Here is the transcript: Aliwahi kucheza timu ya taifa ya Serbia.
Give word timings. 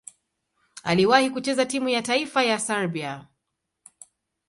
Aliwahi 0.83 1.29
kucheza 1.29 1.65
timu 1.65 1.89
ya 1.89 2.01
taifa 2.01 2.43
ya 2.43 2.59
Serbia. 2.59 3.27